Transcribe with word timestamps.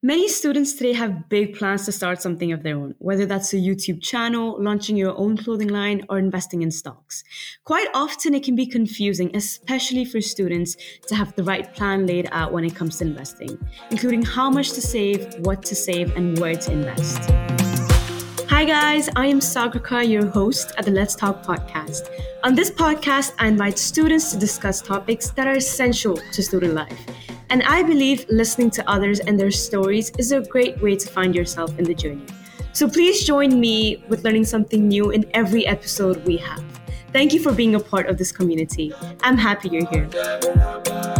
Many 0.00 0.28
students 0.28 0.74
today 0.74 0.92
have 0.92 1.28
big 1.28 1.56
plans 1.56 1.84
to 1.86 1.90
start 1.90 2.22
something 2.22 2.52
of 2.52 2.62
their 2.62 2.76
own, 2.76 2.94
whether 2.98 3.26
that's 3.26 3.52
a 3.52 3.56
YouTube 3.56 4.00
channel, 4.00 4.56
launching 4.62 4.96
your 4.96 5.18
own 5.18 5.36
clothing 5.36 5.70
line, 5.70 6.04
or 6.08 6.20
investing 6.20 6.62
in 6.62 6.70
stocks. 6.70 7.24
Quite 7.64 7.88
often, 7.94 8.32
it 8.32 8.44
can 8.44 8.54
be 8.54 8.64
confusing, 8.64 9.34
especially 9.34 10.04
for 10.04 10.20
students, 10.20 10.76
to 11.08 11.16
have 11.16 11.34
the 11.34 11.42
right 11.42 11.74
plan 11.74 12.06
laid 12.06 12.28
out 12.30 12.52
when 12.52 12.64
it 12.64 12.76
comes 12.76 12.98
to 12.98 13.06
investing, 13.06 13.58
including 13.90 14.22
how 14.22 14.48
much 14.48 14.70
to 14.70 14.80
save, 14.80 15.34
what 15.40 15.64
to 15.64 15.74
save, 15.74 16.16
and 16.16 16.38
where 16.38 16.54
to 16.54 16.70
invest. 16.70 17.18
Hi, 18.48 18.64
guys, 18.64 19.08
I 19.16 19.26
am 19.26 19.40
Sagrika, 19.40 20.08
your 20.08 20.26
host 20.26 20.74
at 20.78 20.84
the 20.84 20.92
Let's 20.92 21.16
Talk 21.16 21.42
podcast. 21.42 22.08
On 22.44 22.54
this 22.54 22.70
podcast, 22.70 23.32
I 23.40 23.48
invite 23.48 23.80
students 23.80 24.30
to 24.30 24.38
discuss 24.38 24.80
topics 24.80 25.30
that 25.30 25.48
are 25.48 25.56
essential 25.56 26.16
to 26.30 26.40
student 26.40 26.74
life 26.74 27.04
and 27.50 27.62
I 27.62 27.82
believe 27.82 28.26
listening 28.28 28.70
to 28.70 28.90
others 28.90 29.20
and 29.20 29.38
their 29.38 29.50
stories 29.50 30.12
is 30.18 30.32
a 30.32 30.40
great 30.40 30.80
way 30.82 30.96
to 30.96 31.08
find 31.08 31.34
yourself 31.34 31.78
in 31.78 31.84
the 31.84 31.94
journey. 31.94 32.26
So 32.72 32.88
please 32.88 33.24
join 33.24 33.58
me 33.58 34.04
with 34.08 34.24
learning 34.24 34.44
something 34.44 34.86
new 34.86 35.10
in 35.10 35.28
every 35.34 35.66
episode 35.66 36.24
we 36.26 36.36
have. 36.38 36.62
Thank 37.12 37.32
you 37.32 37.40
for 37.40 37.52
being 37.52 37.74
a 37.74 37.80
part 37.80 38.06
of 38.06 38.18
this 38.18 38.30
community. 38.30 38.92
I'm 39.22 39.38
happy 39.38 39.70
you're 39.70 39.88
here. 39.88 41.17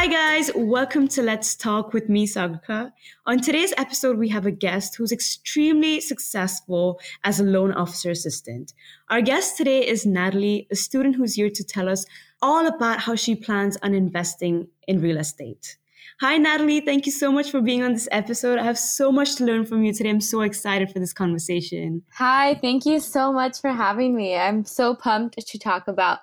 Hi, 0.00 0.06
guys. 0.06 0.50
Welcome 0.54 1.08
to 1.08 1.20
Let's 1.20 1.54
Talk 1.54 1.92
with 1.92 2.08
me, 2.08 2.26
Sagrika. 2.26 2.90
On 3.26 3.38
today's 3.38 3.74
episode, 3.76 4.16
we 4.16 4.30
have 4.30 4.46
a 4.46 4.50
guest 4.50 4.96
who's 4.96 5.12
extremely 5.12 6.00
successful 6.00 6.98
as 7.22 7.38
a 7.38 7.44
loan 7.44 7.70
officer 7.72 8.10
assistant. 8.10 8.72
Our 9.10 9.20
guest 9.20 9.58
today 9.58 9.86
is 9.86 10.06
Natalie, 10.06 10.66
a 10.70 10.74
student 10.74 11.16
who's 11.16 11.34
here 11.34 11.50
to 11.50 11.62
tell 11.62 11.86
us 11.86 12.06
all 12.40 12.66
about 12.66 13.00
how 13.00 13.14
she 13.14 13.34
plans 13.34 13.76
on 13.82 13.92
investing 13.92 14.68
in 14.88 15.02
real 15.02 15.18
estate. 15.18 15.76
Hi, 16.22 16.38
Natalie. 16.38 16.80
Thank 16.80 17.04
you 17.04 17.12
so 17.12 17.30
much 17.30 17.50
for 17.50 17.60
being 17.60 17.82
on 17.82 17.92
this 17.92 18.08
episode. 18.10 18.58
I 18.58 18.64
have 18.64 18.78
so 18.78 19.12
much 19.12 19.34
to 19.34 19.44
learn 19.44 19.66
from 19.66 19.84
you 19.84 19.92
today. 19.92 20.08
I'm 20.08 20.22
so 20.22 20.40
excited 20.40 20.90
for 20.90 20.98
this 20.98 21.12
conversation. 21.12 22.04
Hi, 22.14 22.54
thank 22.54 22.86
you 22.86 23.00
so 23.00 23.34
much 23.34 23.60
for 23.60 23.70
having 23.70 24.16
me. 24.16 24.34
I'm 24.34 24.64
so 24.64 24.94
pumped 24.94 25.46
to 25.46 25.58
talk 25.58 25.88
about 25.88 26.20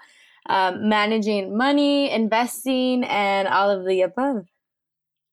um, 0.49 0.89
managing 0.89 1.55
money, 1.57 2.11
investing, 2.11 3.03
and 3.05 3.47
all 3.47 3.69
of 3.69 3.85
the 3.85 4.01
above. 4.01 4.45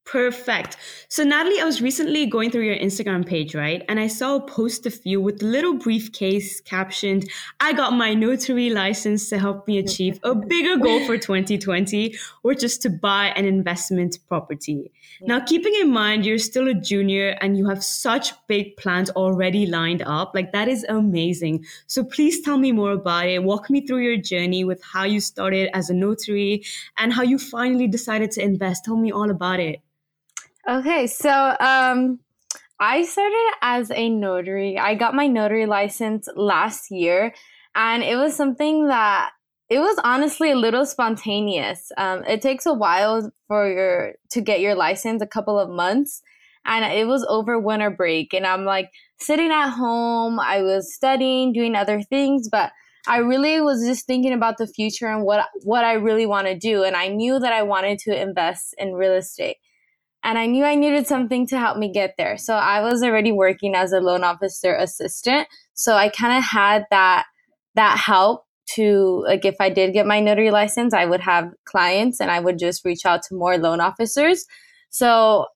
Perfect. 0.05 0.77
So, 1.09 1.25
Natalie, 1.25 1.61
I 1.61 1.65
was 1.65 1.81
recently 1.81 2.27
going 2.27 2.51
through 2.51 2.65
your 2.65 2.77
Instagram 2.77 3.27
page, 3.27 3.55
right? 3.55 3.83
And 3.89 3.99
I 3.99 4.07
saw 4.07 4.37
a 4.37 4.41
post 4.47 4.85
of 4.85 4.95
you 5.05 5.19
with 5.19 5.43
a 5.43 5.47
little 5.47 5.75
briefcase 5.75 6.61
captioned, 6.61 7.29
I 7.59 7.73
got 7.73 7.95
my 7.95 8.13
notary 8.13 8.69
license 8.69 9.31
to 9.31 9.39
help 9.39 9.67
me 9.67 9.79
achieve 9.79 10.21
a 10.23 10.35
bigger 10.35 10.77
goal 10.77 11.07
for 11.07 11.17
2020, 11.17 12.17
which 12.43 12.63
is 12.63 12.77
to 12.79 12.91
buy 12.91 13.29
an 13.29 13.47
investment 13.47 14.19
property. 14.29 14.93
Now, 15.23 15.41
keeping 15.41 15.75
in 15.81 15.91
mind 15.91 16.27
you're 16.27 16.39
still 16.39 16.69
a 16.69 16.75
junior 16.75 17.31
and 17.41 17.57
you 17.57 17.67
have 17.69 17.83
such 17.83 18.35
big 18.47 18.77
plans 18.77 19.09
already 19.11 19.65
lined 19.65 20.03
up, 20.03 20.33
like 20.35 20.53
that 20.53 20.69
is 20.69 20.85
amazing. 20.85 21.65
So, 21.87 22.05
please 22.05 22.43
tell 22.43 22.59
me 22.59 22.73
more 22.73 22.93
about 22.93 23.27
it. 23.27 23.43
Walk 23.43 23.71
me 23.71 23.87
through 23.87 24.03
your 24.03 24.19
journey 24.19 24.65
with 24.65 24.83
how 24.85 25.05
you 25.05 25.21
started 25.21 25.71
as 25.73 25.89
a 25.89 25.95
notary 25.95 26.63
and 26.99 27.11
how 27.11 27.23
you 27.23 27.39
finally 27.39 27.89
decided 27.89 28.31
to 28.33 28.43
invest. 28.43 28.85
Tell 28.85 28.97
me 28.97 29.11
all 29.11 29.31
about 29.31 29.61
it. 29.61 29.81
Okay, 30.67 31.07
so 31.07 31.55
um, 31.61 32.20
I 32.81 33.05
started 33.05 33.51
as 33.61 33.91
a 33.91 34.09
notary. 34.09 34.79
I 34.79 34.95
got 34.95 35.15
my 35.15 35.27
notary 35.27 35.67
license 35.67 36.27
last 36.37 36.91
year, 36.91 37.34
and 37.75 38.03
it 38.03 38.17
was 38.17 38.34
something 38.34 38.87
that 38.87 39.33
it 39.69 39.81
was 39.81 39.98
honestly 40.05 40.53
a 40.53 40.57
little 40.57 40.87
spontaneous. 40.87 41.92
Um, 41.98 42.25
it 42.25 42.41
takes 42.41 42.65
a 42.65 42.73
while 42.73 43.31
for 43.47 43.70
your 43.70 44.15
to 44.31 44.41
get 44.41 44.61
your 44.61 44.75
license, 44.75 45.20
a 45.20 45.27
couple 45.27 45.59
of 45.59 45.69
months, 45.69 46.23
and 46.65 46.83
it 46.83 47.07
was 47.07 47.27
over 47.29 47.59
winter 47.59 47.91
break, 47.91 48.33
and 48.33 48.47
I'm 48.47 48.65
like 48.65 48.91
sitting 49.19 49.51
at 49.51 49.69
home. 49.69 50.41
I 50.41 50.63
was 50.63 50.95
studying, 50.95 51.52
doing 51.52 51.77
other 51.77 52.01
things, 52.01 52.48
but 52.48 52.73
I 53.07 53.19
really 53.19 53.61
was 53.61 53.85
just 53.86 54.07
thinking 54.07 54.33
about 54.33 54.57
the 54.57 54.67
future 54.67 55.08
and 55.08 55.25
what 55.25 55.46
what 55.63 55.85
I 55.85 55.92
really 55.92 56.25
want 56.25 56.46
to 56.46 56.58
do, 56.58 56.85
and 56.85 56.96
I 56.96 57.08
knew 57.08 57.39
that 57.39 57.52
I 57.52 57.64
wanted 57.64 57.98
to 58.01 58.19
invest 58.19 58.75
in 58.79 58.95
real 58.95 59.13
estate 59.13 59.58
and 60.24 60.39
I 60.39 60.46
knew 60.46 60.64
I 60.64 60.74
needed 60.74 61.07
something 61.07 61.46
to 61.48 61.58
help 61.58 61.77
me 61.77 61.92
get 61.92 62.14
there. 62.17 62.39
So 62.39 62.55
I 62.55 62.80
was 62.80 63.02
already 63.02 63.30
working 63.30 63.74
as 63.74 63.92
a 63.92 64.01
loan 64.01 64.24
officer 64.24 64.74
assistant. 64.74 65.46
So 65.74 65.95
I 65.95 66.08
kind 66.08 66.36
of 66.36 66.42
had 66.42 66.86
that 66.90 67.27
that 67.74 67.98
help 67.98 68.45
to 68.74 69.23
like 69.27 69.45
if 69.45 69.57
I 69.61 69.68
did 69.68 69.92
get 69.92 70.07
my 70.07 70.20
notary 70.20 70.51
license, 70.51 70.95
I 70.95 71.05
would 71.05 71.20
have 71.20 71.52
clients 71.67 72.20
and 72.20 72.30
I 72.30 72.40
would 72.40 72.58
just 72.58 72.84
reach 72.84 73.05
out 73.05 73.23
to 73.24 73.34
more 73.34 73.58
loan 73.58 73.80
officers. 73.80 74.46
So 74.89 75.46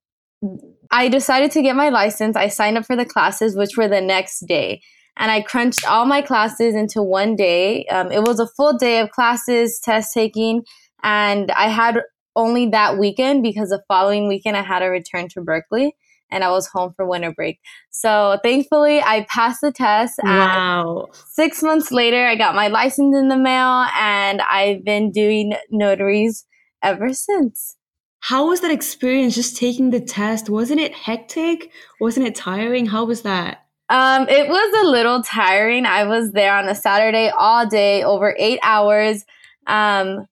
I 0.91 1.09
decided 1.09 1.51
to 1.53 1.63
get 1.63 1.75
my 1.75 1.89
license. 1.89 2.37
I 2.37 2.49
signed 2.49 2.77
up 2.77 2.85
for 2.85 2.95
the 2.95 3.07
classes, 3.07 3.57
which 3.57 3.77
were 3.77 3.89
the 3.89 4.03
next 4.03 4.47
day. 4.47 4.83
And 5.17 5.31
I 5.31 5.41
crunched 5.41 5.89
all 5.89 6.05
my 6.05 6.21
classes 6.21 6.75
into 6.75 7.03
one 7.03 7.35
day. 7.35 7.87
Um, 7.87 8.13
it 8.13 8.23
was 8.23 8.39
a 8.39 8.47
full 8.47 8.77
day 8.77 9.01
of 9.01 9.11
classes, 9.11 9.81
test 9.83 10.13
taking, 10.15 10.63
and 11.03 11.51
I 11.53 11.69
had 11.69 12.03
only 12.39 12.67
that 12.67 12.99
weekend 12.99 13.43
because 13.43 13.71
the 13.71 13.83
following 13.89 14.29
weekend 14.29 14.57
I 14.57 14.63
had 14.63 14.79
to 14.79 14.87
return 14.87 15.29
to 15.31 15.43
Berkeley 15.43 15.95
and 16.31 16.45
I 16.45 16.51
was 16.51 16.69
home 16.69 16.93
for 16.95 17.07
winter 17.07 17.33
break. 17.33 17.59
So 17.91 18.39
thankfully, 18.43 19.01
I 19.01 19.27
passed 19.29 19.61
the 19.61 19.73
test. 19.73 20.21
Wow. 20.23 21.09
Six 21.27 21.63
months 21.63 21.91
later, 21.91 22.27
I 22.27 22.37
got 22.37 22.55
my 22.55 22.69
license 22.69 23.17
in 23.17 23.29
the 23.29 23.37
mail 23.37 23.87
and 23.99 24.41
I've 24.43 24.85
been 24.85 25.11
doing 25.11 25.55
notaries 25.71 26.47
ever 26.83 27.13
since. 27.13 27.77
How 28.21 28.49
was 28.49 28.61
that 28.61 28.71
experience 28.71 29.35
just 29.35 29.57
taking 29.57 29.91
the 29.91 30.01
test? 30.01 30.49
Wasn't 30.49 30.81
it 30.81 30.95
hectic? 30.95 31.71
Wasn't 32.01 32.27
it 32.27 32.35
tiring? 32.35 32.87
How 32.87 33.05
was 33.05 33.23
that? 33.23 33.65
Um, 33.89 34.29
it 34.29 34.49
was 34.49 34.85
a 34.85 34.89
little 34.89 35.23
tiring. 35.23 35.87
I 35.87 36.05
was 36.05 36.33
there 36.33 36.55
on 36.55 36.69
a 36.69 36.75
Saturday 36.75 37.31
all 37.31 37.67
day, 37.67 38.05
over 38.05 38.35
eight 38.39 38.61
hours. 38.63 39.25
Um, 39.67 40.27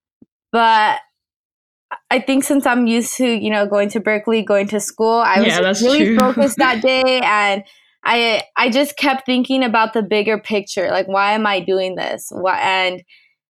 but 0.52 1.00
I 2.10 2.20
think 2.20 2.44
since 2.44 2.66
I'm 2.66 2.86
used 2.86 3.16
to, 3.16 3.26
you 3.26 3.50
know, 3.50 3.66
going 3.66 3.88
to 3.90 4.00
Berkeley, 4.00 4.42
going 4.42 4.68
to 4.68 4.80
school, 4.80 5.22
I 5.24 5.40
was 5.40 5.48
yeah, 5.48 5.86
really 5.86 6.06
true. 6.06 6.18
focused 6.18 6.56
that 6.58 6.82
day 6.82 7.20
and 7.22 7.64
I 8.04 8.42
I 8.56 8.70
just 8.70 8.96
kept 8.96 9.26
thinking 9.26 9.64
about 9.64 9.92
the 9.92 10.02
bigger 10.02 10.38
picture, 10.38 10.90
like 10.90 11.08
why 11.08 11.32
am 11.32 11.46
I 11.46 11.60
doing 11.60 11.96
this? 11.96 12.28
What 12.30 12.58
and 12.58 13.02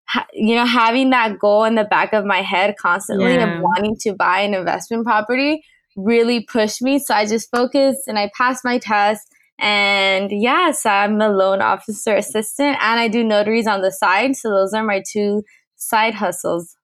ha, 0.06 0.26
you 0.32 0.54
know, 0.54 0.64
having 0.64 1.10
that 1.10 1.38
goal 1.38 1.64
in 1.64 1.74
the 1.74 1.84
back 1.84 2.12
of 2.12 2.24
my 2.24 2.40
head 2.40 2.76
constantly 2.80 3.34
yeah. 3.34 3.58
of 3.58 3.62
wanting 3.62 3.96
to 4.00 4.14
buy 4.14 4.40
an 4.40 4.54
investment 4.54 5.04
property 5.04 5.62
really 5.96 6.40
pushed 6.44 6.82
me. 6.82 6.98
So 6.98 7.14
I 7.14 7.26
just 7.26 7.50
focused 7.50 8.06
and 8.06 8.18
I 8.18 8.30
passed 8.36 8.64
my 8.64 8.78
test. 8.78 9.26
And 9.58 10.30
yes, 10.30 10.84
I'm 10.84 11.20
a 11.20 11.30
loan 11.30 11.62
officer 11.62 12.14
assistant 12.14 12.76
and 12.82 13.00
I 13.00 13.08
do 13.08 13.24
notaries 13.24 13.66
on 13.66 13.80
the 13.80 13.90
side. 13.90 14.36
So 14.36 14.50
those 14.50 14.74
are 14.74 14.84
my 14.84 15.02
two 15.06 15.42
side 15.76 16.14
hustles. 16.14 16.76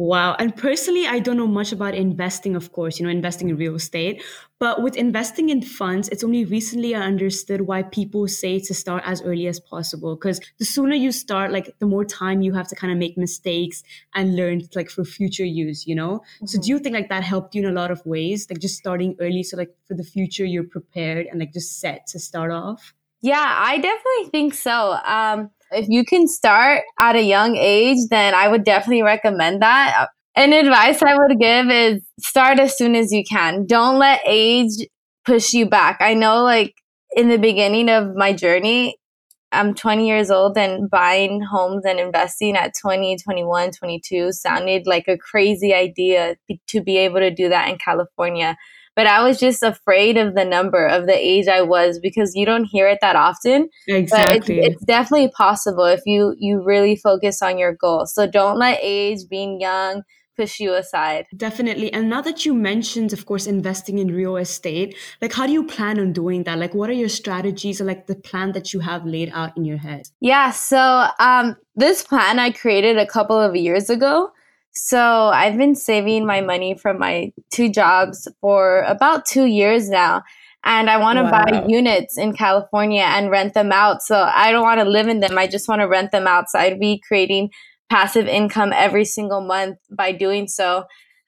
Wow. 0.00 0.34
And 0.38 0.56
personally, 0.56 1.06
I 1.06 1.18
don't 1.18 1.36
know 1.36 1.46
much 1.46 1.72
about 1.72 1.94
investing, 1.94 2.56
of 2.56 2.72
course, 2.72 2.98
you 2.98 3.04
know, 3.04 3.12
investing 3.12 3.50
in 3.50 3.58
real 3.58 3.74
estate. 3.74 4.22
But 4.58 4.82
with 4.82 4.96
investing 4.96 5.50
in 5.50 5.60
funds, 5.60 6.08
it's 6.08 6.24
only 6.24 6.46
recently 6.46 6.94
I 6.94 7.02
understood 7.02 7.60
why 7.60 7.82
people 7.82 8.26
say 8.26 8.60
to 8.60 8.72
start 8.72 9.02
as 9.04 9.20
early 9.20 9.46
as 9.46 9.60
possible. 9.60 10.16
Because 10.16 10.40
the 10.58 10.64
sooner 10.64 10.94
you 10.94 11.12
start, 11.12 11.52
like 11.52 11.78
the 11.80 11.86
more 11.86 12.06
time 12.06 12.40
you 12.40 12.54
have 12.54 12.66
to 12.68 12.74
kind 12.74 12.90
of 12.90 12.98
make 12.98 13.18
mistakes 13.18 13.82
and 14.14 14.36
learn 14.36 14.62
like 14.74 14.88
for 14.88 15.04
future 15.04 15.44
use, 15.44 15.86
you 15.86 15.94
know? 15.94 16.20
Mm-hmm. 16.36 16.46
So 16.46 16.58
do 16.58 16.70
you 16.70 16.78
think 16.78 16.94
like 16.94 17.10
that 17.10 17.22
helped 17.22 17.54
you 17.54 17.62
in 17.62 17.68
a 17.68 17.78
lot 17.78 17.90
of 17.90 18.00
ways? 18.06 18.46
Like 18.48 18.58
just 18.58 18.78
starting 18.78 19.16
early 19.20 19.42
so 19.42 19.58
like 19.58 19.76
for 19.86 19.92
the 19.92 20.02
future 20.02 20.46
you're 20.46 20.64
prepared 20.64 21.26
and 21.26 21.40
like 21.40 21.52
just 21.52 21.78
set 21.78 22.06
to 22.06 22.18
start 22.18 22.52
off? 22.52 22.94
Yeah, 23.20 23.54
I 23.58 23.76
definitely 23.76 24.30
think 24.30 24.54
so. 24.54 24.96
Um 25.04 25.50
if 25.72 25.88
you 25.88 26.04
can 26.04 26.28
start 26.28 26.82
at 26.98 27.16
a 27.16 27.22
young 27.22 27.56
age, 27.56 27.98
then 28.10 28.34
I 28.34 28.48
would 28.48 28.64
definitely 28.64 29.02
recommend 29.02 29.62
that. 29.62 30.08
An 30.36 30.52
advice 30.52 31.02
I 31.02 31.16
would 31.16 31.38
give 31.38 31.70
is 31.70 32.02
start 32.20 32.58
as 32.58 32.76
soon 32.76 32.94
as 32.94 33.12
you 33.12 33.24
can. 33.24 33.66
Don't 33.66 33.98
let 33.98 34.20
age 34.24 34.86
push 35.24 35.52
you 35.52 35.68
back. 35.68 35.98
I 36.00 36.14
know, 36.14 36.42
like, 36.42 36.74
in 37.16 37.28
the 37.28 37.38
beginning 37.38 37.88
of 37.88 38.14
my 38.14 38.32
journey, 38.32 38.96
I'm 39.52 39.74
20 39.74 40.06
years 40.06 40.30
old 40.30 40.56
and 40.56 40.88
buying 40.88 41.42
homes 41.42 41.84
and 41.84 41.98
investing 41.98 42.56
at 42.56 42.72
20, 42.80 43.16
21, 43.16 43.72
22 43.72 44.32
sounded 44.32 44.86
like 44.86 45.08
a 45.08 45.18
crazy 45.18 45.74
idea 45.74 46.36
to 46.68 46.80
be 46.80 46.98
able 46.98 47.18
to 47.18 47.32
do 47.32 47.48
that 47.48 47.68
in 47.68 47.78
California 47.78 48.56
but 49.00 49.06
I 49.06 49.24
was 49.24 49.40
just 49.40 49.62
afraid 49.62 50.18
of 50.18 50.34
the 50.34 50.44
number 50.44 50.86
of 50.86 51.06
the 51.06 51.16
age 51.16 51.48
I 51.48 51.62
was 51.62 51.98
because 51.98 52.34
you 52.34 52.44
don't 52.44 52.66
hear 52.66 52.86
it 52.86 52.98
that 53.00 53.16
often. 53.16 53.70
Exactly. 53.88 54.56
But 54.56 54.64
it's, 54.64 54.74
it's 54.74 54.84
definitely 54.84 55.30
possible 55.30 55.86
if 55.86 56.02
you 56.04 56.34
you 56.38 56.62
really 56.62 56.96
focus 56.96 57.40
on 57.40 57.56
your 57.56 57.72
goal. 57.72 58.04
So 58.04 58.26
don't 58.26 58.58
let 58.58 58.78
age, 58.82 59.20
being 59.30 59.58
young, 59.58 60.02
push 60.36 60.60
you 60.60 60.74
aside. 60.74 61.24
Definitely. 61.34 61.90
And 61.94 62.10
now 62.10 62.20
that 62.20 62.44
you 62.44 62.52
mentioned, 62.52 63.14
of 63.14 63.24
course, 63.24 63.46
investing 63.46 63.98
in 64.00 64.08
real 64.08 64.36
estate, 64.36 64.94
like 65.22 65.32
how 65.32 65.46
do 65.46 65.54
you 65.54 65.64
plan 65.64 65.98
on 65.98 66.12
doing 66.12 66.44
that? 66.44 66.58
Like 66.58 66.74
what 66.74 66.90
are 66.90 67.00
your 67.04 67.08
strategies 67.08 67.80
or 67.80 67.84
like 67.84 68.06
the 68.06 68.16
plan 68.16 68.52
that 68.52 68.74
you 68.74 68.80
have 68.80 69.06
laid 69.06 69.30
out 69.32 69.56
in 69.56 69.64
your 69.64 69.78
head? 69.78 70.02
Yeah. 70.20 70.50
So 70.50 71.06
um 71.18 71.56
this 71.74 72.02
plan 72.02 72.38
I 72.38 72.50
created 72.50 72.98
a 72.98 73.06
couple 73.06 73.40
of 73.40 73.56
years 73.56 73.88
ago. 73.88 74.30
So 74.72 75.28
I've 75.28 75.56
been 75.56 75.74
saving 75.74 76.26
my 76.26 76.40
money 76.40 76.74
from 76.74 76.98
my 76.98 77.32
two 77.50 77.70
jobs 77.70 78.28
for 78.40 78.82
about 78.82 79.26
two 79.26 79.46
years 79.46 79.88
now. 79.88 80.22
And 80.62 80.90
I 80.90 80.98
want 80.98 81.18
to 81.18 81.24
wow. 81.24 81.44
buy 81.44 81.64
units 81.68 82.18
in 82.18 82.34
California 82.34 83.02
and 83.02 83.30
rent 83.30 83.54
them 83.54 83.72
out. 83.72 84.02
So 84.02 84.16
I 84.32 84.52
don't 84.52 84.62
want 84.62 84.80
to 84.80 84.88
live 84.88 85.08
in 85.08 85.20
them. 85.20 85.38
I 85.38 85.46
just 85.46 85.68
want 85.68 85.80
to 85.80 85.88
rent 85.88 86.12
them 86.12 86.26
out. 86.26 86.50
So 86.50 86.58
I'd 86.58 86.78
be 86.78 87.02
creating 87.06 87.50
passive 87.88 88.26
income 88.26 88.72
every 88.74 89.04
single 89.04 89.40
month 89.40 89.78
by 89.90 90.12
doing 90.12 90.48
so. 90.48 90.84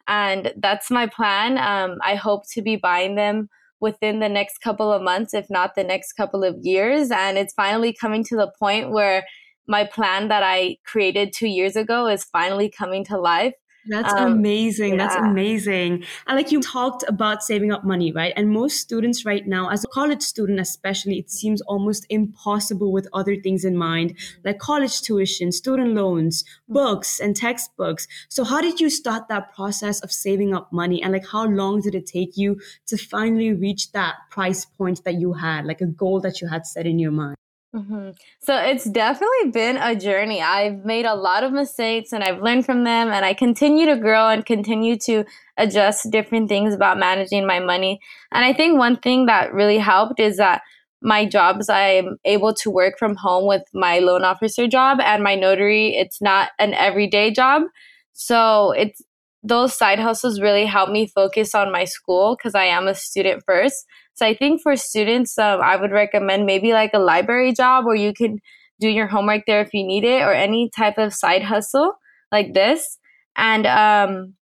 And 0.06 0.52
that's 0.56 0.90
my 0.90 1.06
plan. 1.06 1.58
Um, 1.58 1.98
I 2.02 2.14
hope 2.14 2.42
to 2.50 2.62
be 2.62 2.76
buying 2.76 3.14
them 3.14 3.48
within 3.80 4.20
the 4.20 4.28
next 4.28 4.58
couple 4.58 4.92
of 4.92 5.02
months, 5.02 5.34
if 5.34 5.48
not 5.50 5.74
the 5.74 5.84
next 5.84 6.12
couple 6.12 6.44
of 6.44 6.56
years. 6.60 7.10
And 7.10 7.38
it's 7.38 7.54
finally 7.54 7.92
coming 7.92 8.22
to 8.24 8.36
the 8.36 8.52
point 8.58 8.90
where 8.90 9.24
my 9.66 9.84
plan 9.84 10.28
that 10.28 10.42
I 10.42 10.78
created 10.84 11.32
two 11.32 11.48
years 11.48 11.76
ago 11.76 12.06
is 12.08 12.24
finally 12.24 12.68
coming 12.68 13.04
to 13.06 13.18
life. 13.18 13.54
That's 13.86 14.12
um, 14.12 14.34
amazing. 14.34 14.92
Yeah. 14.92 14.96
That's 14.98 15.16
amazing. 15.16 16.04
And 16.26 16.36
like 16.36 16.52
you 16.52 16.60
talked 16.60 17.04
about 17.08 17.42
saving 17.42 17.72
up 17.72 17.84
money, 17.84 18.12
right? 18.12 18.32
And 18.36 18.50
most 18.50 18.76
students 18.78 19.24
right 19.24 19.46
now, 19.46 19.70
as 19.70 19.82
a 19.82 19.88
college 19.88 20.22
student 20.22 20.60
especially, 20.60 21.18
it 21.18 21.30
seems 21.30 21.60
almost 21.62 22.06
impossible 22.08 22.92
with 22.92 23.08
other 23.12 23.34
things 23.36 23.64
in 23.64 23.76
mind, 23.76 24.16
like 24.44 24.58
college 24.58 25.00
tuition, 25.00 25.50
student 25.50 25.94
loans, 25.94 26.44
books, 26.68 27.18
and 27.18 27.34
textbooks. 27.34 28.06
So 28.28 28.44
how 28.44 28.60
did 28.60 28.78
you 28.78 28.88
start 28.88 29.26
that 29.28 29.52
process 29.52 30.00
of 30.00 30.12
saving 30.12 30.54
up 30.54 30.72
money? 30.72 31.02
And 31.02 31.12
like 31.12 31.26
how 31.26 31.46
long 31.46 31.80
did 31.80 31.96
it 31.96 32.06
take 32.06 32.36
you 32.36 32.60
to 32.86 32.96
finally 32.96 33.52
reach 33.52 33.90
that 33.92 34.14
price 34.30 34.64
point 34.64 35.02
that 35.04 35.14
you 35.14 35.32
had, 35.32 35.64
like 35.64 35.80
a 35.80 35.86
goal 35.86 36.20
that 36.20 36.40
you 36.40 36.48
had 36.48 36.66
set 36.66 36.86
in 36.86 37.00
your 37.00 37.10
mind? 37.10 37.36
Mm-hmm. 37.74 38.10
So 38.40 38.54
it's 38.58 38.84
definitely 38.84 39.50
been 39.50 39.78
a 39.78 39.96
journey. 39.96 40.42
I've 40.42 40.84
made 40.84 41.06
a 41.06 41.14
lot 41.14 41.42
of 41.42 41.52
mistakes 41.52 42.12
and 42.12 42.22
I've 42.22 42.42
learned 42.42 42.66
from 42.66 42.84
them, 42.84 43.08
and 43.08 43.24
I 43.24 43.32
continue 43.32 43.86
to 43.86 43.96
grow 43.96 44.28
and 44.28 44.44
continue 44.44 44.98
to 45.06 45.24
adjust 45.56 46.10
different 46.10 46.50
things 46.50 46.74
about 46.74 46.98
managing 46.98 47.46
my 47.46 47.60
money. 47.60 47.98
And 48.30 48.44
I 48.44 48.52
think 48.52 48.78
one 48.78 48.98
thing 48.98 49.24
that 49.26 49.54
really 49.54 49.78
helped 49.78 50.20
is 50.20 50.36
that 50.36 50.60
my 51.00 51.24
jobs, 51.24 51.70
I'm 51.70 52.18
able 52.26 52.52
to 52.54 52.70
work 52.70 52.98
from 52.98 53.16
home 53.16 53.48
with 53.48 53.62
my 53.72 54.00
loan 54.00 54.22
officer 54.22 54.68
job 54.68 55.00
and 55.00 55.22
my 55.22 55.34
notary. 55.34 55.96
It's 55.96 56.20
not 56.20 56.50
an 56.58 56.74
everyday 56.74 57.30
job. 57.30 57.62
So 58.12 58.72
it's 58.72 59.00
those 59.42 59.76
side 59.76 59.98
hustles 59.98 60.40
really 60.40 60.66
help 60.66 60.90
me 60.90 61.06
focus 61.06 61.54
on 61.54 61.72
my 61.72 61.84
school 61.84 62.36
because 62.36 62.54
I 62.54 62.64
am 62.64 62.86
a 62.86 62.94
student 62.94 63.42
first. 63.46 63.84
So 64.14 64.26
I 64.26 64.34
think 64.34 64.62
for 64.62 64.76
students, 64.76 65.38
um, 65.38 65.60
I 65.62 65.76
would 65.76 65.90
recommend 65.90 66.46
maybe 66.46 66.72
like 66.72 66.90
a 66.94 66.98
library 66.98 67.52
job 67.52 67.84
where 67.84 67.96
you 67.96 68.12
can 68.12 68.38
do 68.80 68.88
your 68.88 69.06
homework 69.06 69.42
there 69.46 69.60
if 69.60 69.72
you 69.72 69.86
need 69.86 70.04
it, 70.04 70.22
or 70.22 70.32
any 70.32 70.70
type 70.76 70.98
of 70.98 71.14
side 71.14 71.42
hustle 71.42 71.94
like 72.30 72.54
this. 72.54 72.98
And 73.36 73.66
um, 73.66 74.34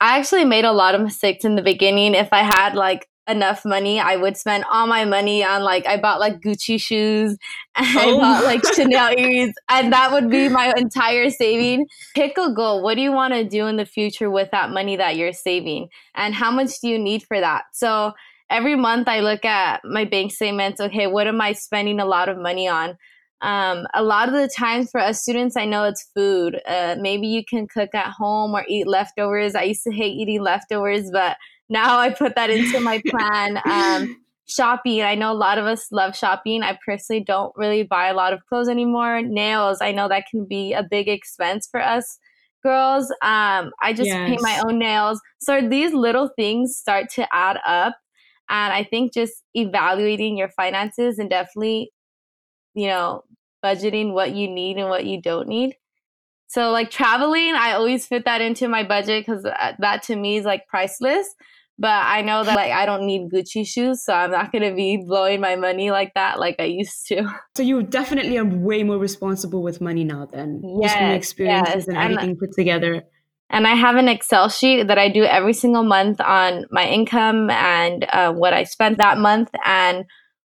I 0.00 0.18
actually 0.18 0.44
made 0.44 0.64
a 0.64 0.72
lot 0.72 0.94
of 0.94 1.00
mistakes 1.00 1.44
in 1.44 1.56
the 1.56 1.62
beginning. 1.62 2.14
If 2.14 2.32
I 2.32 2.42
had 2.42 2.74
like 2.74 3.06
enough 3.28 3.64
money, 3.64 4.00
I 4.00 4.16
would 4.16 4.36
spend 4.36 4.64
all 4.70 4.86
my 4.86 5.04
money 5.04 5.44
on 5.44 5.62
like 5.62 5.86
I 5.86 5.96
bought 5.96 6.20
like 6.20 6.40
Gucci 6.40 6.80
shoes 6.80 7.36
and 7.76 7.86
oh. 7.98 8.18
I 8.18 8.20
bought 8.20 8.44
like 8.44 8.62
Chanel 8.74 9.12
earrings, 9.16 9.54
and 9.68 9.92
that 9.92 10.12
would 10.12 10.30
be 10.30 10.48
my 10.48 10.72
entire 10.76 11.30
saving. 11.30 11.86
Pick 12.14 12.36
a 12.38 12.52
goal. 12.52 12.82
What 12.82 12.96
do 12.96 13.02
you 13.02 13.12
want 13.12 13.34
to 13.34 13.44
do 13.44 13.66
in 13.66 13.76
the 13.76 13.86
future 13.86 14.30
with 14.30 14.50
that 14.50 14.70
money 14.70 14.96
that 14.96 15.16
you're 15.16 15.32
saving, 15.32 15.88
and 16.14 16.34
how 16.34 16.50
much 16.50 16.80
do 16.80 16.88
you 16.88 16.98
need 16.98 17.22
for 17.22 17.40
that? 17.40 17.64
So 17.72 18.12
every 18.50 18.76
month 18.76 19.08
I 19.08 19.20
look 19.20 19.44
at 19.44 19.80
my 19.84 20.04
bank 20.04 20.32
statements. 20.32 20.80
Okay, 20.80 21.06
what 21.06 21.26
am 21.26 21.40
I 21.40 21.52
spending 21.52 22.00
a 22.00 22.04
lot 22.04 22.28
of 22.28 22.38
money 22.38 22.68
on? 22.68 22.96
Um, 23.42 23.86
a 23.94 24.02
lot 24.02 24.28
of 24.28 24.34
the 24.34 24.50
times 24.54 24.90
for 24.90 25.00
us 25.00 25.22
students, 25.22 25.56
I 25.56 25.64
know 25.64 25.84
it's 25.84 26.10
food. 26.14 26.60
Uh, 26.66 26.96
maybe 27.00 27.26
you 27.26 27.42
can 27.44 27.66
cook 27.66 27.94
at 27.94 28.08
home 28.08 28.52
or 28.52 28.64
eat 28.68 28.86
leftovers. 28.86 29.54
I 29.54 29.62
used 29.62 29.82
to 29.84 29.92
hate 29.92 30.16
eating 30.16 30.42
leftovers, 30.42 31.10
but 31.10 31.38
now 31.70 31.98
I 31.98 32.10
put 32.10 32.34
that 32.34 32.50
into 32.50 32.80
my 32.80 33.00
plan. 33.06 33.60
Um, 33.64 34.22
shopping, 34.46 35.02
I 35.02 35.14
know 35.14 35.32
a 35.32 35.34
lot 35.34 35.56
of 35.56 35.64
us 35.64 35.90
love 35.90 36.14
shopping. 36.14 36.62
I 36.62 36.78
personally 36.84 37.24
don't 37.24 37.52
really 37.56 37.82
buy 37.82 38.08
a 38.08 38.14
lot 38.14 38.34
of 38.34 38.44
clothes 38.46 38.68
anymore. 38.68 39.22
Nails, 39.22 39.78
I 39.80 39.92
know 39.92 40.08
that 40.08 40.24
can 40.30 40.44
be 40.44 40.74
a 40.74 40.82
big 40.82 41.08
expense 41.08 41.66
for 41.70 41.80
us 41.80 42.18
girls. 42.62 43.10
Um, 43.22 43.72
I 43.80 43.94
just 43.94 44.08
yes. 44.08 44.28
paint 44.28 44.42
my 44.42 44.60
own 44.66 44.78
nails. 44.78 45.20
So 45.40 45.66
these 45.66 45.94
little 45.94 46.28
things 46.36 46.76
start 46.76 47.08
to 47.14 47.26
add 47.32 47.58
up 47.64 47.94
and 48.50 48.72
I 48.72 48.84
think 48.84 49.14
just 49.14 49.44
evaluating 49.54 50.36
your 50.36 50.48
finances 50.50 51.18
and 51.18 51.30
definitely, 51.30 51.92
you 52.74 52.88
know, 52.88 53.22
budgeting 53.64 54.12
what 54.12 54.34
you 54.34 54.48
need 54.48 54.76
and 54.76 54.88
what 54.88 55.06
you 55.06 55.22
don't 55.22 55.48
need. 55.48 55.76
So, 56.48 56.72
like 56.72 56.90
traveling, 56.90 57.54
I 57.54 57.72
always 57.72 58.06
fit 58.06 58.24
that 58.24 58.40
into 58.40 58.68
my 58.68 58.82
budget 58.82 59.24
because 59.24 59.44
uh, 59.44 59.72
that 59.78 60.02
to 60.04 60.16
me 60.16 60.36
is 60.38 60.44
like 60.44 60.66
priceless. 60.66 61.32
But 61.78 62.04
I 62.04 62.20
know 62.20 62.44
that 62.44 62.56
like 62.56 62.72
I 62.72 62.84
don't 62.84 63.06
need 63.06 63.30
Gucci 63.32 63.66
shoes, 63.66 64.04
so 64.04 64.12
I'm 64.12 64.32
not 64.32 64.52
gonna 64.52 64.74
be 64.74 65.02
blowing 65.06 65.40
my 65.40 65.56
money 65.56 65.90
like 65.90 66.12
that 66.14 66.38
like 66.38 66.56
I 66.58 66.64
used 66.64 67.06
to. 67.06 67.22
So 67.56 67.62
you 67.62 67.82
definitely 67.82 68.36
are 68.36 68.44
way 68.44 68.82
more 68.82 68.98
responsible 68.98 69.62
with 69.62 69.80
money 69.80 70.04
now, 70.04 70.26
then. 70.26 70.60
Yes, 70.62 70.90
just 70.90 70.98
from 70.98 71.10
experiences 71.10 71.74
yes. 71.74 71.88
and 71.88 71.96
everything 71.96 72.30
and, 72.30 72.38
put 72.38 72.52
together. 72.52 73.04
And 73.50 73.66
I 73.66 73.74
have 73.74 73.96
an 73.96 74.08
Excel 74.08 74.48
sheet 74.48 74.86
that 74.86 74.98
I 74.98 75.08
do 75.08 75.24
every 75.24 75.52
single 75.52 75.82
month 75.82 76.20
on 76.20 76.66
my 76.70 76.86
income 76.86 77.50
and 77.50 78.06
uh, 78.12 78.32
what 78.32 78.54
I 78.54 78.64
spent 78.64 78.98
that 78.98 79.18
month 79.18 79.50
and 79.66 80.04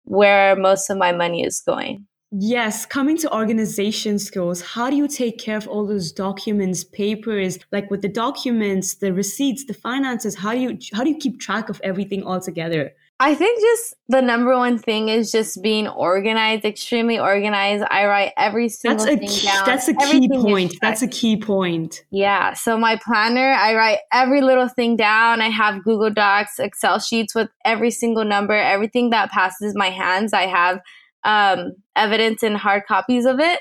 where 0.05 0.57
most 0.57 0.91
of 0.91 0.99
my 0.99 1.13
money 1.13 1.45
is 1.45 1.63
going. 1.65 2.07
Yes, 2.31 2.85
coming 2.85 3.17
to 3.19 3.35
organization 3.35 4.19
skills, 4.19 4.61
how 4.61 4.91
do 4.91 4.97
you 4.97 5.09
take 5.09 5.39
care 5.39 5.57
of 5.57 5.67
all 5.67 5.87
those 5.87 6.13
documents, 6.13 6.85
papers, 6.85 7.59
like 7.73 7.91
with 7.91 8.03
the 8.03 8.09
documents, 8.09 8.97
the 8.97 9.15
receipts, 9.15 9.65
the 9.65 9.73
finances, 9.73 10.35
how 10.35 10.53
do 10.53 10.59
you 10.59 10.79
how 10.93 11.05
do 11.05 11.11
you 11.11 11.17
keep 11.17 11.41
track 11.41 11.71
of 11.71 11.81
everything 11.83 12.23
all 12.23 12.41
together? 12.41 12.93
I 13.21 13.35
think 13.35 13.61
just 13.61 13.95
the 14.09 14.23
number 14.23 14.57
one 14.57 14.79
thing 14.79 15.09
is 15.09 15.33
just 15.33 15.61
being 15.61 15.89
organized, 15.89 16.65
extremely 16.65 17.19
organized. 17.19 17.85
I 17.91 18.07
write 18.07 18.33
every 18.37 18.69
single 18.69 19.05
that's 19.05 19.17
a 19.17 19.19
thing 19.19 19.29
key, 19.29 19.47
down. 19.47 19.67
That's 19.67 19.89
a 19.89 19.95
key 19.95 20.29
point. 20.29 20.75
That's 20.81 21.03
a 21.03 21.09
key 21.09 21.37
point. 21.37 22.05
Yeah. 22.11 22.55
So 22.55 22.79
my 22.79 22.97
planner, 23.05 23.53
I 23.53 23.75
write 23.75 23.99
every 24.13 24.41
little 24.41 24.69
thing 24.69 24.97
down. 24.97 25.41
I 25.41 25.49
have 25.49 25.83
Google 25.83 26.11
Docs, 26.11 26.61
Excel 26.61 27.01
sheets 27.01 27.35
with 27.35 27.49
every 27.65 27.91
single 27.91 28.25
number, 28.25 28.55
everything 28.55 29.11
that 29.11 29.33
passes 29.33 29.75
my 29.75 29.91
hands. 29.91 30.33
I 30.33 30.47
have 30.47 30.81
um, 31.25 31.73
evidence 31.97 32.45
and 32.45 32.57
hard 32.57 32.85
copies 32.87 33.25
of 33.25 33.41
it. 33.41 33.59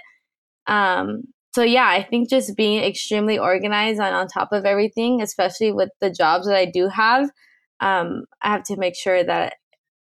Um, 0.68 1.24
so 1.56 1.64
yeah, 1.64 1.88
I 1.88 2.04
think 2.04 2.30
just 2.30 2.56
being 2.56 2.84
extremely 2.84 3.40
organized 3.40 4.00
and 4.00 4.14
on 4.14 4.28
top 4.28 4.50
of 4.52 4.66
everything, 4.66 5.20
especially 5.24 5.72
with 5.72 5.90
the 6.00 6.12
jobs 6.12 6.46
that 6.46 6.56
I 6.56 6.66
do 6.66 6.90
have 6.90 7.32
um, 7.80 8.26
I 8.42 8.50
have 8.52 8.64
to 8.66 8.78
make 8.78 8.96
sure 8.96 9.24
that 9.24 9.56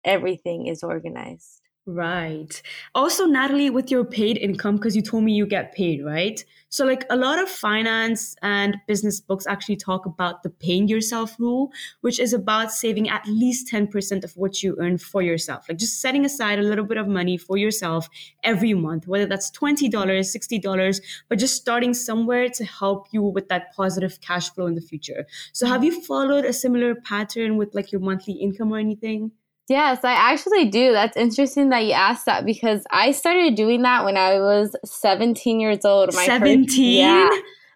everything 0.05 0.67
is 0.67 0.83
organized. 0.83 1.56
Right. 1.89 2.61
Also, 2.97 3.27
Natalie, 3.27 3.71
with 3.71 3.93
your 3.93 4.05
paid 4.05 4.39
income, 4.39 4.75
because 4.75 4.97
you 4.97 5.03
told 5.03 5.23
me 5.23 5.35
you 5.35 5.47
get 5.47 5.73
paid, 5.73 6.05
right? 6.05 6.45
So, 6.69 6.85
like 6.85 7.07
a 7.11 7.17
lot 7.17 7.39
of 7.39 7.49
finance 7.49 8.35
and 8.43 8.77
business 8.89 9.21
books 9.21 9.47
actually 9.47 9.77
talk 9.77 10.05
about 10.05 10.43
the 10.43 10.51
paying 10.51 10.89
yourself 10.89 11.37
rule, 11.39 11.71
which 12.01 12.19
is 12.19 12.33
about 12.33 12.73
saving 12.73 13.09
at 13.09 13.25
least 13.29 13.69
10% 13.69 14.25
of 14.25 14.37
what 14.37 14.65
you 14.65 14.77
earn 14.81 14.99
for 14.99 15.23
yourself. 15.23 15.69
Like 15.69 15.79
just 15.79 16.01
setting 16.01 16.25
aside 16.25 16.59
a 16.59 16.63
little 16.63 16.85
bit 16.85 16.97
of 16.99 17.07
money 17.07 17.37
for 17.37 17.57
yourself 17.57 18.09
every 18.43 18.75
month, 18.75 19.07
whether 19.07 19.27
that's 19.27 19.53
$20, 19.53 20.25
$60, 20.25 21.01
but 21.29 21.39
just 21.39 21.55
starting 21.55 21.95
somewhere 21.95 22.49
to 22.49 22.65
help 22.65 23.07
you 23.13 23.23
with 23.23 23.49
that 23.49 23.73
positive 23.77 24.21
cash 24.21 24.51
flow 24.51 24.67
in 24.67 24.75
the 24.75 24.81
future. 24.81 25.25
So, 25.53 25.69
have 25.69 25.85
you 25.85 26.03
followed 26.03 26.47
a 26.47 26.53
similar 26.53 26.97
pattern 26.97 27.57
with 27.57 27.77
like 27.77 27.93
your 27.93 28.01
monthly 28.01 28.33
income 28.35 28.73
or 28.73 28.79
anything? 28.79 29.31
Yes, 29.69 30.05
I 30.05 30.13
actually 30.13 30.67
do. 30.67 30.93
That's 30.93 31.17
interesting 31.17 31.71
that 31.71 31.85
you 31.85 31.93
asked 31.93 32.27
that 32.27 32.47
because 32.47 32.85
I 32.91 33.11
started 33.11 33.57
doing 33.57 33.83
that 33.83 34.05
when 34.05 34.17
I 34.17 34.39
was 34.39 34.77
17 34.85 35.59
years 35.59 35.85
old. 35.85 36.15
My 36.15 36.25
17? 36.25 36.67
First, 36.67 36.79
yeah. 36.79 37.29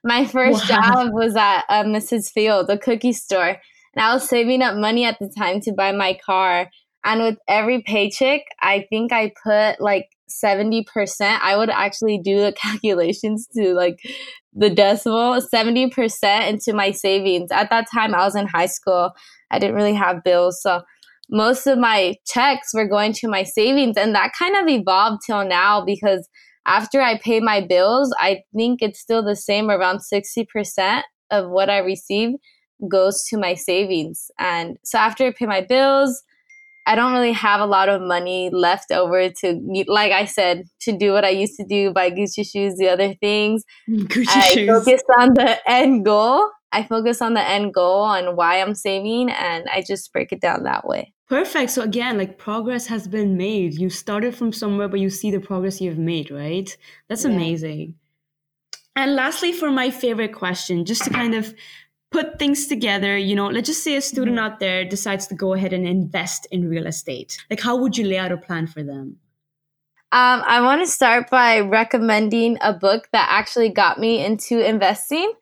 My 0.04 0.24
first 0.24 0.70
wow. 0.70 0.76
job 0.76 1.12
was 1.12 1.34
at 1.34 1.64
uh, 1.68 1.84
Mrs. 1.84 2.30
Field, 2.30 2.70
a 2.70 2.78
cookie 2.78 3.12
store. 3.12 3.56
And 3.94 4.04
I 4.04 4.14
was 4.14 4.28
saving 4.28 4.62
up 4.62 4.76
money 4.76 5.04
at 5.04 5.18
the 5.18 5.28
time 5.28 5.60
to 5.62 5.72
buy 5.72 5.90
my 5.90 6.18
car. 6.24 6.70
And 7.04 7.22
with 7.22 7.38
every 7.48 7.82
paycheck, 7.82 8.42
I 8.60 8.86
think 8.88 9.12
I 9.12 9.32
put 9.42 9.80
like 9.80 10.10
70%. 10.30 10.84
I 11.20 11.56
would 11.56 11.70
actually 11.70 12.18
do 12.18 12.38
the 12.38 12.52
calculations 12.56 13.48
to 13.56 13.74
like 13.74 13.98
the 14.52 14.70
decimal 14.70 15.40
70% 15.40 16.48
into 16.48 16.72
my 16.72 16.92
savings. 16.92 17.50
At 17.50 17.70
that 17.70 17.88
time, 17.92 18.14
I 18.14 18.24
was 18.24 18.36
in 18.36 18.46
high 18.46 18.66
school. 18.66 19.10
I 19.50 19.58
didn't 19.58 19.74
really 19.74 19.94
have 19.94 20.22
bills. 20.22 20.62
So 20.62 20.82
most 21.30 21.66
of 21.66 21.78
my 21.78 22.16
checks 22.26 22.74
were 22.74 22.88
going 22.88 23.12
to 23.14 23.28
my 23.28 23.44
savings 23.44 23.96
and 23.96 24.14
that 24.14 24.32
kind 24.38 24.56
of 24.56 24.68
evolved 24.68 25.22
till 25.24 25.46
now 25.46 25.84
because 25.84 26.28
after 26.66 27.00
I 27.00 27.18
pay 27.18 27.40
my 27.40 27.60
bills, 27.60 28.12
I 28.18 28.42
think 28.54 28.82
it's 28.82 29.00
still 29.00 29.22
the 29.22 29.36
same 29.36 29.70
around 29.70 30.00
60% 30.12 31.02
of 31.30 31.48
what 31.48 31.70
I 31.70 31.78
receive 31.78 32.30
goes 32.90 33.22
to 33.24 33.38
my 33.38 33.54
savings. 33.54 34.30
And 34.38 34.76
so 34.84 34.98
after 34.98 35.26
I 35.26 35.32
pay 35.32 35.46
my 35.46 35.60
bills, 35.62 36.22
I 36.86 36.94
don't 36.94 37.12
really 37.12 37.32
have 37.32 37.60
a 37.60 37.66
lot 37.66 37.88
of 37.88 38.00
money 38.02 38.50
left 38.52 38.90
over 38.90 39.28
to, 39.28 39.84
like 39.86 40.12
I 40.12 40.24
said, 40.24 40.64
to 40.82 40.96
do 40.96 41.12
what 41.12 41.24
I 41.24 41.28
used 41.28 41.56
to 41.56 41.64
do, 41.64 41.92
buy 41.92 42.10
Gucci 42.10 42.44
shoes, 42.50 42.74
the 42.76 42.88
other 42.88 43.14
things. 43.14 43.64
Gucci 43.88 44.26
I 44.28 44.54
shoes. 44.54 44.68
focus 44.68 45.02
on 45.18 45.34
the 45.34 45.58
end 45.70 46.04
goal. 46.04 46.48
I 46.72 46.84
focus 46.84 47.20
on 47.20 47.34
the 47.34 47.42
end 47.48 47.74
goal 47.74 48.10
and 48.10 48.36
why 48.36 48.60
I'm 48.60 48.74
saving, 48.74 49.30
and 49.30 49.66
I 49.72 49.82
just 49.86 50.12
break 50.12 50.32
it 50.32 50.40
down 50.40 50.62
that 50.64 50.86
way. 50.86 51.14
Perfect. 51.28 51.70
So 51.70 51.82
again, 51.82 52.18
like 52.18 52.38
progress 52.38 52.86
has 52.86 53.06
been 53.08 53.36
made. 53.36 53.74
You 53.74 53.88
started 53.90 54.34
from 54.34 54.52
somewhere, 54.52 54.88
but 54.88 55.00
you 55.00 55.10
see 55.10 55.30
the 55.30 55.40
progress 55.40 55.80
you've 55.80 55.98
made, 55.98 56.30
right? 56.30 56.76
That's 57.08 57.24
Yeah. 57.24 57.30
amazing. 57.32 57.94
And 58.96 59.14
lastly, 59.14 59.52
for 59.52 59.70
my 59.70 59.90
favorite 59.90 60.34
question, 60.34 60.84
just 60.84 61.04
to 61.04 61.10
kind 61.10 61.34
of 61.34 61.54
put 62.10 62.38
things 62.40 62.66
together, 62.66 63.16
you 63.16 63.36
know, 63.36 63.46
let's 63.46 63.68
just 63.68 63.84
say 63.84 63.94
a 63.96 64.00
student 64.00 64.36
Mm-hmm. 64.36 64.44
out 64.52 64.58
there 64.60 64.84
decides 64.84 65.28
to 65.28 65.34
go 65.36 65.54
ahead 65.54 65.72
and 65.72 65.86
invest 65.86 66.46
in 66.50 66.68
real 66.68 66.86
estate. 66.88 67.38
Like, 67.48 67.60
how 67.60 67.76
would 67.76 67.96
you 67.96 68.04
lay 68.06 68.18
out 68.18 68.32
a 68.32 68.36
plan 68.36 68.66
for 68.66 68.82
them? 68.82 69.18
Um, 70.12 70.42
I 70.44 70.60
want 70.60 70.82
to 70.84 70.90
start 70.90 71.30
by 71.30 71.60
recommending 71.60 72.58
a 72.60 72.72
book 72.72 73.08
that 73.12 73.28
actually 73.30 73.68
got 73.68 74.00
me 74.00 74.24
into 74.24 74.58
investing. 74.58 75.32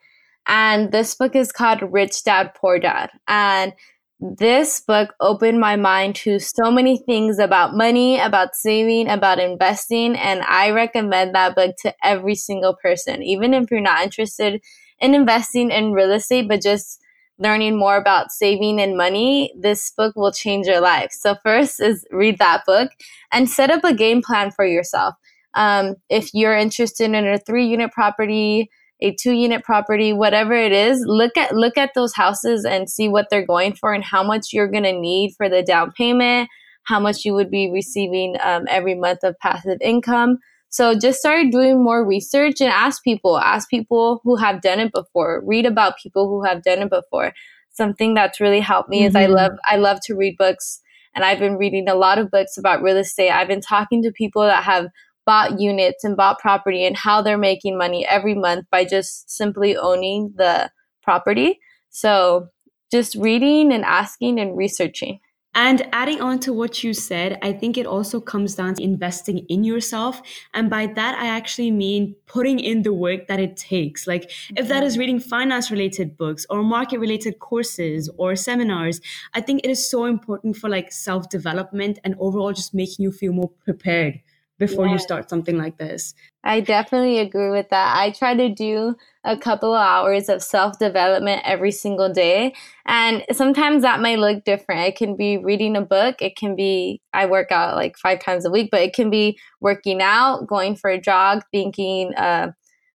And 0.48 0.90
this 0.90 1.14
book 1.14 1.36
is 1.36 1.52
called 1.52 1.82
Rich 1.82 2.24
Dad 2.24 2.52
Poor 2.54 2.78
Dad. 2.78 3.10
And 3.28 3.74
this 4.18 4.80
book 4.80 5.14
opened 5.20 5.60
my 5.60 5.76
mind 5.76 6.16
to 6.16 6.40
so 6.40 6.72
many 6.72 6.98
things 6.98 7.38
about 7.38 7.74
money, 7.76 8.18
about 8.18 8.56
saving, 8.56 9.08
about 9.08 9.38
investing. 9.38 10.16
And 10.16 10.42
I 10.42 10.70
recommend 10.70 11.34
that 11.34 11.54
book 11.54 11.76
to 11.82 11.94
every 12.02 12.34
single 12.34 12.74
person, 12.74 13.22
even 13.22 13.54
if 13.54 13.70
you're 13.70 13.80
not 13.80 14.02
interested 14.02 14.60
in 14.98 15.14
investing 15.14 15.70
in 15.70 15.92
real 15.92 16.10
estate, 16.10 16.48
but 16.48 16.62
just 16.62 17.00
learning 17.38 17.78
more 17.78 17.96
about 17.96 18.32
saving 18.32 18.80
and 18.80 18.96
money. 18.96 19.52
This 19.56 19.92
book 19.96 20.16
will 20.16 20.32
change 20.32 20.66
your 20.66 20.80
life. 20.80 21.12
So, 21.12 21.36
first 21.44 21.80
is 21.80 22.04
read 22.10 22.38
that 22.38 22.64
book 22.66 22.90
and 23.30 23.48
set 23.48 23.70
up 23.70 23.84
a 23.84 23.94
game 23.94 24.22
plan 24.22 24.50
for 24.50 24.64
yourself. 24.66 25.14
Um, 25.54 25.94
if 26.08 26.30
you're 26.34 26.56
interested 26.56 27.04
in 27.04 27.14
a 27.14 27.38
three 27.38 27.66
unit 27.66 27.92
property, 27.92 28.68
a 29.00 29.14
two 29.14 29.32
unit 29.32 29.62
property, 29.62 30.12
whatever 30.12 30.54
it 30.54 30.72
is, 30.72 31.04
look 31.06 31.36
at 31.36 31.54
look 31.54 31.76
at 31.76 31.92
those 31.94 32.14
houses 32.14 32.64
and 32.64 32.90
see 32.90 33.08
what 33.08 33.26
they're 33.30 33.46
going 33.46 33.74
for 33.74 33.92
and 33.92 34.04
how 34.04 34.22
much 34.22 34.52
you're 34.52 34.70
going 34.70 34.84
to 34.84 34.92
need 34.92 35.34
for 35.36 35.48
the 35.48 35.62
down 35.62 35.92
payment, 35.92 36.48
how 36.84 36.98
much 36.98 37.24
you 37.24 37.34
would 37.34 37.50
be 37.50 37.70
receiving 37.72 38.36
um, 38.42 38.64
every 38.68 38.94
month 38.94 39.20
of 39.22 39.38
passive 39.38 39.78
income. 39.80 40.38
So 40.70 40.98
just 40.98 41.20
start 41.20 41.46
doing 41.50 41.82
more 41.82 42.06
research 42.06 42.60
and 42.60 42.70
ask 42.70 43.02
people, 43.02 43.38
ask 43.38 43.70
people 43.70 44.20
who 44.24 44.36
have 44.36 44.60
done 44.60 44.80
it 44.80 44.92
before, 44.92 45.42
read 45.46 45.64
about 45.64 45.94
people 46.02 46.28
who 46.28 46.44
have 46.44 46.62
done 46.62 46.80
it 46.80 46.90
before. 46.90 47.32
Something 47.70 48.14
that's 48.14 48.40
really 48.40 48.60
helped 48.60 48.88
me 48.90 49.04
is 49.04 49.14
I 49.14 49.26
Mhm. 49.26 49.34
love 49.34 49.52
I 49.64 49.76
love 49.76 50.00
to 50.06 50.14
read 50.14 50.36
books 50.36 50.80
and 51.14 51.24
I've 51.24 51.38
been 51.38 51.56
reading 51.56 51.88
a 51.88 51.94
lot 51.94 52.18
of 52.18 52.30
books 52.30 52.58
about 52.58 52.82
real 52.82 52.96
estate. 52.96 53.30
I've 53.30 53.48
been 53.48 53.60
talking 53.60 54.02
to 54.02 54.12
people 54.12 54.42
that 54.42 54.64
have 54.64 54.88
bought 55.28 55.60
units 55.60 56.04
and 56.04 56.16
bought 56.16 56.38
property 56.38 56.86
and 56.86 56.96
how 56.96 57.20
they're 57.20 57.36
making 57.36 57.76
money 57.76 58.06
every 58.06 58.34
month 58.34 58.64
by 58.70 58.82
just 58.82 59.30
simply 59.30 59.76
owning 59.76 60.32
the 60.36 60.70
property. 61.02 61.60
So 61.90 62.48
just 62.90 63.14
reading 63.14 63.70
and 63.70 63.84
asking 63.84 64.40
and 64.40 64.56
researching. 64.56 65.20
And 65.54 65.86
adding 65.92 66.22
on 66.22 66.38
to 66.40 66.52
what 66.54 66.82
you 66.82 66.94
said, 66.94 67.38
I 67.42 67.52
think 67.52 67.76
it 67.76 67.84
also 67.84 68.20
comes 68.20 68.54
down 68.54 68.74
to 68.76 68.82
investing 68.82 69.38
in 69.50 69.64
yourself. 69.64 70.22
And 70.54 70.70
by 70.70 70.86
that, 70.86 71.18
I 71.18 71.26
actually 71.26 71.72
mean 71.72 72.14
putting 72.26 72.58
in 72.58 72.82
the 72.82 72.94
work 72.94 73.26
that 73.26 73.40
it 73.40 73.56
takes. 73.56 74.06
Like, 74.06 74.30
if 74.56 74.68
that 74.68 74.82
is 74.82 74.96
reading 74.96 75.20
finance 75.20 75.70
related 75.70 76.16
books 76.16 76.46
or 76.48 76.62
market 76.62 77.00
related 77.00 77.38
courses 77.38 78.08
or 78.16 78.34
seminars, 78.34 79.00
I 79.34 79.42
think 79.42 79.60
it 79.62 79.70
is 79.70 79.90
so 79.90 80.06
important 80.06 80.56
for 80.56 80.70
like 80.70 80.90
self 80.90 81.28
development 81.28 81.98
and 82.02 82.14
overall 82.18 82.54
just 82.54 82.72
making 82.72 83.02
you 83.02 83.12
feel 83.12 83.32
more 83.32 83.50
prepared 83.64 84.20
before 84.58 84.86
you 84.86 84.98
start 84.98 85.30
something 85.30 85.56
like 85.56 85.78
this. 85.78 86.14
I 86.44 86.60
definitely 86.60 87.18
agree 87.18 87.50
with 87.50 87.68
that. 87.70 87.96
I 87.96 88.10
try 88.10 88.34
to 88.34 88.48
do 88.48 88.96
a 89.24 89.36
couple 89.36 89.74
of 89.74 89.80
hours 89.80 90.28
of 90.28 90.42
self 90.42 90.78
development 90.78 91.42
every 91.44 91.72
single 91.72 92.12
day. 92.12 92.54
And 92.86 93.24
sometimes 93.32 93.82
that 93.82 94.00
might 94.00 94.18
look 94.18 94.44
different. 94.44 94.80
It 94.82 94.96
can 94.96 95.16
be 95.16 95.36
reading 95.36 95.76
a 95.76 95.82
book, 95.82 96.16
it 96.20 96.36
can 96.36 96.56
be, 96.56 97.00
I 97.12 97.26
work 97.26 97.52
out 97.52 97.76
like 97.76 97.96
five 97.98 98.20
times 98.20 98.44
a 98.44 98.50
week, 98.50 98.70
but 98.70 98.80
it 98.80 98.94
can 98.94 99.10
be 99.10 99.38
working 99.60 100.00
out, 100.00 100.46
going 100.46 100.76
for 100.76 100.90
a 100.90 101.00
jog, 101.00 101.42
thinking, 101.52 102.14
uh, 102.14 102.52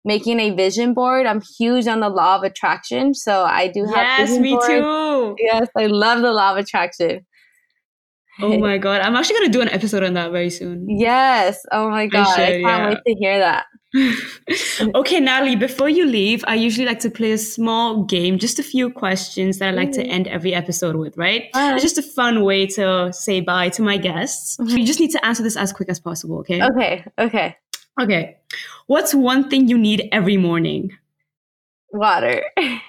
making 0.04 0.40
a 0.40 0.50
vision 0.50 0.94
board. 0.94 1.26
I'm 1.26 1.42
huge 1.58 1.86
on 1.86 2.00
the 2.00 2.08
law 2.08 2.36
of 2.36 2.42
attraction. 2.42 3.14
So 3.14 3.44
I 3.44 3.68
do 3.68 3.84
have 3.84 4.06
Yes, 4.18 4.38
me 4.38 4.56
too. 4.56 5.34
Yes, 5.38 5.68
I 5.76 5.86
love 5.86 6.22
the 6.22 6.32
law 6.32 6.52
of 6.52 6.58
attraction. 6.58 7.26
Oh 8.40 8.58
my 8.66 8.78
God. 8.78 9.00
I'm 9.02 9.16
actually 9.16 9.38
going 9.40 9.52
to 9.52 9.58
do 9.58 9.62
an 9.62 9.68
episode 9.68 10.02
on 10.04 10.14
that 10.14 10.30
very 10.32 10.50
soon. 10.50 10.86
Yes. 10.88 11.60
Oh 11.72 11.90
my 11.90 12.06
God. 12.06 12.26
I 12.26 12.34
should, 12.34 12.62
can't 12.62 12.62
yeah. 12.62 12.88
wait 12.88 12.98
to 13.06 13.14
hear 13.14 13.38
that. 13.38 13.66
okay, 14.94 15.18
Natalie, 15.18 15.56
before 15.56 15.88
you 15.88 16.06
leave, 16.06 16.44
I 16.46 16.54
usually 16.54 16.86
like 16.86 17.00
to 17.00 17.10
play 17.10 17.32
a 17.32 17.38
small 17.38 18.04
game, 18.04 18.38
just 18.38 18.58
a 18.60 18.62
few 18.62 18.88
questions 18.90 19.58
that 19.58 19.68
I 19.68 19.72
like 19.72 19.90
to 19.92 20.02
Mhm. 20.04 20.08
end 20.12 20.28
every 20.28 20.54
episode 20.54 20.94
with, 20.94 21.16
right? 21.18 21.46
Alright. 21.56 21.74
It's 21.74 21.82
just 21.82 21.98
a 21.98 22.02
fun 22.02 22.44
way 22.44 22.66
to 22.68 23.12
say 23.12 23.40
bye 23.40 23.68
to 23.70 23.82
my 23.82 23.96
guests. 23.96 24.56
You 24.64 24.84
just 24.86 25.00
need 25.00 25.10
to 25.10 25.24
answer 25.26 25.42
this 25.42 25.56
as 25.56 25.72
quick 25.72 25.88
as 25.88 25.98
possible, 25.98 26.38
okay? 26.38 26.62
Okay. 26.62 27.04
Okay. 27.18 27.56
Okay. 28.00 28.36
What's 28.86 29.12
one 29.12 29.50
thing 29.50 29.68
you 29.68 29.76
need 29.76 30.08
every 30.12 30.36
morning? 30.36 30.92
Water. 31.92 32.44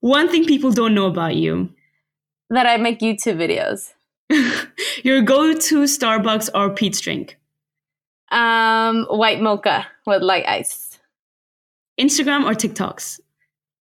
One 0.00 0.28
thing 0.28 0.44
people 0.44 0.70
don't 0.70 0.94
know 0.94 1.06
about 1.06 1.34
you. 1.36 1.70
that 2.50 2.66
I 2.66 2.76
make 2.76 3.00
YouTube 3.00 3.36
videos. 3.36 3.94
Your 5.02 5.22
go 5.22 5.54
to 5.54 5.82
Starbucks 5.84 6.50
or 6.54 6.70
Peet's 6.70 7.00
drink. 7.00 7.38
Um, 8.30 9.06
white 9.08 9.40
mocha 9.40 9.86
with 10.06 10.22
light 10.22 10.46
ice. 10.46 10.98
Instagram 11.98 12.44
or 12.44 12.54
TikToks. 12.54 13.20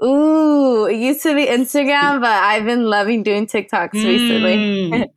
Ooh, 0.02 0.86
it 0.86 0.96
used 0.96 1.22
to 1.24 1.34
be 1.34 1.46
Instagram, 1.46 2.20
but 2.20 2.30
I've 2.30 2.64
been 2.64 2.84
loving 2.84 3.22
doing 3.22 3.46
TikToks 3.46 3.92
recently. 3.92 4.56
Mm. 4.56 5.10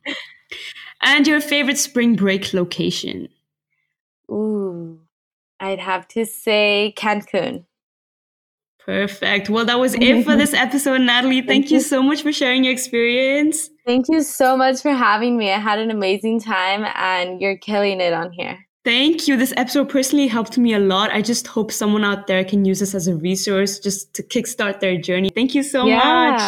and 1.02 1.26
your 1.26 1.40
favorite 1.40 1.78
spring 1.78 2.16
break 2.16 2.52
location. 2.52 3.28
Ooh, 4.30 5.00
I'd 5.60 5.78
have 5.78 6.06
to 6.08 6.26
say 6.26 6.92
Cancun. 6.96 7.64
Perfect. 8.84 9.48
Well, 9.48 9.64
that 9.64 9.78
was 9.78 9.94
it 10.00 10.24
for 10.24 10.36
this 10.36 10.52
episode, 10.52 11.00
Natalie. 11.00 11.36
Thank, 11.40 11.48
Thank 11.48 11.70
you. 11.70 11.80
so 11.80 12.02
much 12.02 12.22
for 12.22 12.32
sharing 12.32 12.64
your 12.64 12.72
experience. 12.72 13.70
Thank 13.86 14.06
you 14.08 14.22
so 14.22 14.56
much 14.56 14.80
for 14.80 14.90
having 14.92 15.36
me. 15.36 15.50
I 15.52 15.58
had 15.58 15.78
an 15.78 15.90
amazing 15.90 16.40
time, 16.40 16.84
and 16.94 17.40
you're 17.40 17.56
killing 17.58 18.00
it 18.00 18.12
on 18.12 18.32
here. 18.32 18.58
Thank 18.84 19.26
you. 19.28 19.38
This 19.38 19.54
episode 19.56 19.88
personally 19.88 20.26
helped 20.26 20.58
me 20.58 20.74
a 20.74 20.78
lot. 20.78 21.10
I 21.10 21.22
just 21.22 21.46
hope 21.46 21.72
someone 21.72 22.04
out 22.04 22.26
there 22.26 22.44
can 22.44 22.66
use 22.66 22.80
this 22.80 22.94
as 22.94 23.08
a 23.08 23.14
resource 23.14 23.78
just 23.78 24.12
to 24.14 24.22
kickstart 24.22 24.80
their 24.80 24.98
journey. 24.98 25.30
Thank 25.34 25.54
you 25.54 25.62
so 25.62 25.86
yeah, 25.86 25.96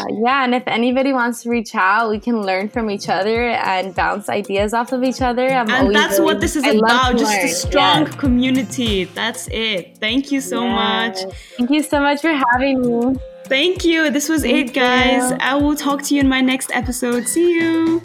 much. 0.04 0.12
yeah. 0.22 0.44
And 0.44 0.54
if 0.54 0.62
anybody 0.66 1.14
wants 1.14 1.42
to 1.44 1.48
reach 1.50 1.74
out, 1.74 2.10
we 2.10 2.20
can 2.20 2.42
learn 2.42 2.68
from 2.68 2.90
each 2.90 3.08
other 3.08 3.48
and 3.52 3.94
bounce 3.94 4.28
ideas 4.28 4.74
off 4.74 4.92
of 4.92 5.02
each 5.02 5.22
other. 5.22 5.48
I'm 5.48 5.70
And 5.70 5.94
that's 5.96 6.18
really- 6.18 6.24
what 6.34 6.40
this 6.42 6.56
is 6.56 6.64
I 6.64 6.72
about 6.72 7.16
just 7.16 7.42
a 7.42 7.48
strong 7.48 8.02
Yes. 8.04 8.14
community. 8.16 9.04
That's 9.04 9.48
it. 9.48 9.96
Thank 9.98 10.30
you 10.30 10.42
so 10.42 10.66
much. 10.68 11.16
Thank 11.56 11.70
you 11.70 11.82
so 11.82 12.00
much 12.00 12.20
for 12.20 12.32
having 12.52 12.82
me. 12.82 13.16
Thank 13.48 13.84
you. 13.84 14.10
This 14.10 14.28
was 14.28 14.42
Thank 14.42 14.70
it, 14.70 14.74
guys. 14.74 15.30
you. 15.30 15.36
I 15.40 15.54
will 15.54 15.76
talk 15.76 16.02
to 16.04 16.14
you 16.14 16.20
in 16.20 16.28
my 16.28 16.40
next 16.40 16.70
episode. 16.72 17.26
See 17.28 17.52
you. 17.52 18.02